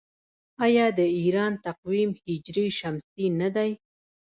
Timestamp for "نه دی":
3.39-3.71